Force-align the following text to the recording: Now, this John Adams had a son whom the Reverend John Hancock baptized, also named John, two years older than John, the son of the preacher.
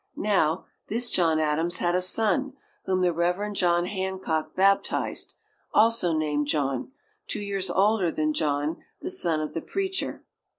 Now, 0.15 0.65
this 0.87 1.11
John 1.11 1.39
Adams 1.39 1.77
had 1.77 1.93
a 1.93 2.01
son 2.01 2.53
whom 2.85 3.01
the 3.01 3.13
Reverend 3.13 3.55
John 3.55 3.85
Hancock 3.85 4.55
baptized, 4.55 5.35
also 5.75 6.11
named 6.11 6.47
John, 6.47 6.91
two 7.27 7.39
years 7.41 7.69
older 7.69 8.09
than 8.09 8.33
John, 8.33 8.77
the 9.01 9.11
son 9.11 9.41
of 9.41 9.53
the 9.53 9.61
preacher. 9.61 10.25